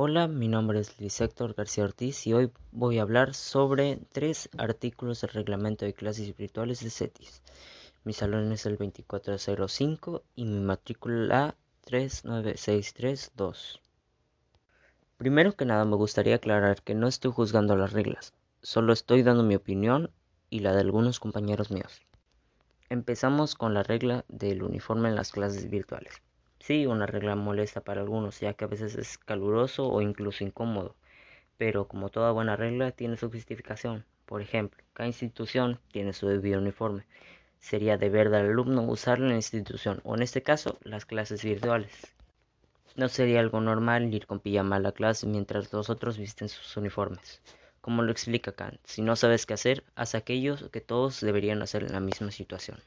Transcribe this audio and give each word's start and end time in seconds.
Hola, 0.00 0.28
mi 0.28 0.46
nombre 0.46 0.78
es 0.78 1.00
Luis 1.00 1.20
Héctor 1.20 1.54
García 1.54 1.82
Ortiz 1.82 2.24
y 2.28 2.32
hoy 2.32 2.52
voy 2.70 3.00
a 3.00 3.02
hablar 3.02 3.34
sobre 3.34 3.98
tres 4.12 4.48
artículos 4.56 5.22
del 5.22 5.30
reglamento 5.30 5.86
de 5.86 5.92
clases 5.92 6.36
virtuales 6.36 6.84
de 6.84 6.90
CETIS. 6.90 7.42
Mi 8.04 8.12
salón 8.12 8.52
es 8.52 8.64
el 8.64 8.76
2405 8.76 10.22
y 10.36 10.44
mi 10.44 10.60
matrícula 10.60 11.56
39632. 11.80 13.80
Primero 15.16 15.56
que 15.56 15.64
nada 15.64 15.84
me 15.84 15.96
gustaría 15.96 16.36
aclarar 16.36 16.80
que 16.82 16.94
no 16.94 17.08
estoy 17.08 17.32
juzgando 17.32 17.74
las 17.74 17.92
reglas, 17.92 18.34
solo 18.62 18.92
estoy 18.92 19.24
dando 19.24 19.42
mi 19.42 19.56
opinión 19.56 20.12
y 20.48 20.60
la 20.60 20.74
de 20.74 20.80
algunos 20.82 21.18
compañeros 21.18 21.72
míos. 21.72 22.02
Empezamos 22.88 23.56
con 23.56 23.74
la 23.74 23.82
regla 23.82 24.24
del 24.28 24.62
uniforme 24.62 25.08
en 25.08 25.16
las 25.16 25.32
clases 25.32 25.68
virtuales. 25.68 26.22
Sí, 26.60 26.86
una 26.86 27.06
regla 27.06 27.34
molesta 27.34 27.80
para 27.80 28.00
algunos, 28.00 28.40
ya 28.40 28.54
que 28.54 28.64
a 28.64 28.68
veces 28.68 28.94
es 28.96 29.18
caluroso 29.18 29.88
o 29.88 30.02
incluso 30.02 30.44
incómodo, 30.44 30.94
pero 31.56 31.88
como 31.88 32.10
toda 32.10 32.32
buena 32.32 32.56
regla 32.56 32.92
tiene 32.92 33.16
su 33.16 33.30
justificación. 33.30 34.04
Por 34.26 34.42
ejemplo, 34.42 34.84
cada 34.92 35.06
institución 35.06 35.80
tiene 35.90 36.12
su 36.12 36.28
debido 36.28 36.60
uniforme. 36.60 37.06
Sería 37.58 37.96
deber 37.96 38.30
del 38.30 38.46
alumno 38.46 38.82
usarlo 38.82 39.24
en 39.24 39.30
la 39.30 39.36
institución, 39.36 40.00
o 40.04 40.14
en 40.14 40.22
este 40.22 40.42
caso, 40.42 40.78
las 40.82 41.06
clases 41.06 41.42
virtuales. 41.42 42.14
No 42.96 43.08
sería 43.08 43.40
algo 43.40 43.60
normal 43.60 44.12
ir 44.12 44.26
con 44.26 44.40
pijama 44.40 44.76
a 44.76 44.80
la 44.80 44.92
clase 44.92 45.26
mientras 45.26 45.72
los 45.72 45.88
otros 45.88 46.18
visten 46.18 46.48
sus 46.48 46.76
uniformes. 46.76 47.40
Como 47.80 48.02
lo 48.02 48.12
explica 48.12 48.52
Kant, 48.52 48.80
si 48.84 49.02
no 49.02 49.16
sabes 49.16 49.46
qué 49.46 49.54
hacer, 49.54 49.84
haz 49.94 50.14
aquello 50.14 50.56
que 50.70 50.80
todos 50.80 51.20
deberían 51.20 51.62
hacer 51.62 51.84
en 51.84 51.92
la 51.92 52.00
misma 52.00 52.30
situación. 52.30 52.78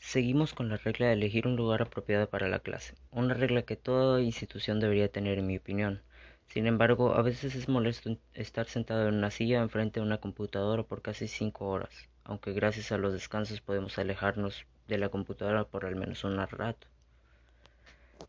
Seguimos 0.00 0.54
con 0.54 0.68
la 0.68 0.76
regla 0.76 1.06
de 1.08 1.12
elegir 1.14 1.46
un 1.46 1.56
lugar 1.56 1.82
apropiado 1.82 2.28
para 2.28 2.48
la 2.48 2.60
clase, 2.60 2.94
una 3.10 3.34
regla 3.34 3.62
que 3.62 3.76
toda 3.76 4.22
institución 4.22 4.80
debería 4.80 5.10
tener 5.10 5.38
en 5.38 5.46
mi 5.46 5.58
opinión. 5.58 6.00
Sin 6.46 6.66
embargo, 6.66 7.14
a 7.14 7.22
veces 7.22 7.54
es 7.54 7.68
molesto 7.68 8.16
estar 8.32 8.66
sentado 8.66 9.08
en 9.08 9.16
una 9.16 9.30
silla 9.30 9.60
enfrente 9.60 10.00
de 10.00 10.06
una 10.06 10.18
computadora 10.18 10.82
por 10.82 11.02
casi 11.02 11.28
cinco 11.28 11.68
horas, 11.68 12.08
aunque 12.24 12.52
gracias 12.52 12.90
a 12.92 12.96
los 12.96 13.12
descansos 13.12 13.60
podemos 13.60 13.98
alejarnos 13.98 14.64
de 14.86 14.98
la 14.98 15.10
computadora 15.10 15.64
por 15.64 15.84
al 15.84 15.96
menos 15.96 16.24
un 16.24 16.38
rato. 16.38 16.86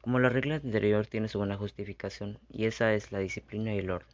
Como 0.02 0.20
la 0.20 0.30
regla 0.30 0.56
anterior 0.56 1.08
tiene 1.08 1.30
su 1.30 1.38
buena 1.38 1.56
justificación, 1.56 2.40
y 2.52 2.66
esa 2.66 2.94
es 2.94 3.12
la 3.12 3.20
disciplina 3.20 3.74
y 3.74 3.80
el 3.80 3.92
orden. 3.92 4.10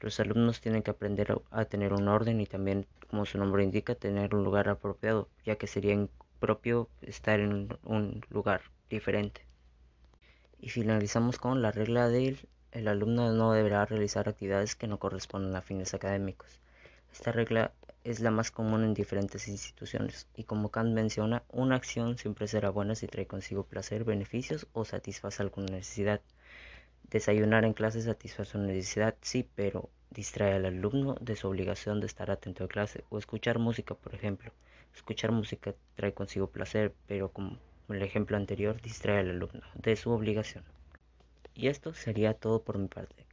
Los 0.00 0.18
alumnos 0.18 0.60
tienen 0.60 0.82
que 0.82 0.90
aprender 0.90 1.36
a 1.50 1.64
tener 1.64 1.92
un 1.92 2.08
orden 2.08 2.40
y 2.40 2.46
también, 2.46 2.86
como 3.10 3.26
su 3.26 3.38
nombre 3.38 3.64
indica, 3.64 3.94
tener 3.94 4.34
un 4.34 4.44
lugar 4.44 4.68
apropiado, 4.68 5.28
ya 5.44 5.56
que 5.56 5.66
sería 5.66 5.94
propio 6.42 6.88
estar 7.02 7.38
en 7.38 7.78
un 7.84 8.20
lugar 8.28 8.62
diferente. 8.90 9.46
Y 10.58 10.70
finalizamos 10.70 11.38
con 11.38 11.62
la 11.62 11.70
regla 11.70 12.08
del 12.08 12.48
el 12.72 12.88
alumno 12.88 13.30
no 13.32 13.52
deberá 13.52 13.84
realizar 13.84 14.28
actividades 14.28 14.74
que 14.74 14.88
no 14.88 14.98
corresponden 14.98 15.54
a 15.54 15.60
fines 15.60 15.94
académicos. 15.94 16.58
Esta 17.12 17.30
regla 17.30 17.72
es 18.02 18.20
la 18.20 18.30
más 18.30 18.50
común 18.50 18.82
en 18.82 18.94
diferentes 18.94 19.46
instituciones 19.46 20.26
y 20.34 20.44
como 20.44 20.70
Kant 20.70 20.94
menciona, 20.94 21.44
una 21.50 21.76
acción 21.76 22.18
siempre 22.18 22.48
será 22.48 22.70
buena 22.70 22.94
si 22.94 23.06
trae 23.06 23.26
consigo 23.26 23.64
placer, 23.64 24.04
beneficios 24.04 24.66
o 24.72 24.84
satisface 24.84 25.42
alguna 25.42 25.76
necesidad. 25.76 26.22
Desayunar 27.10 27.64
en 27.66 27.74
clase 27.74 28.00
satisface 28.00 28.56
una 28.56 28.68
necesidad, 28.68 29.14
sí, 29.20 29.46
pero 29.54 29.90
distrae 30.12 30.54
al 30.54 30.66
alumno 30.66 31.16
de 31.20 31.36
su 31.36 31.48
obligación 31.48 32.00
de 32.00 32.06
estar 32.06 32.30
atento 32.30 32.64
a 32.64 32.68
clase 32.68 33.04
o 33.10 33.18
escuchar 33.18 33.58
música, 33.58 33.94
por 33.94 34.14
ejemplo. 34.14 34.52
Escuchar 34.94 35.32
música 35.32 35.74
trae 35.96 36.12
consigo 36.12 36.48
placer, 36.48 36.92
pero 37.06 37.30
como 37.30 37.58
el 37.88 38.02
ejemplo 38.02 38.36
anterior 38.36 38.80
distrae 38.80 39.20
al 39.20 39.30
alumno 39.30 39.62
de 39.74 39.96
su 39.96 40.10
obligación. 40.10 40.64
Y 41.54 41.68
esto 41.68 41.94
sería 41.94 42.34
todo 42.34 42.62
por 42.62 42.78
mi 42.78 42.88
parte. 42.88 43.26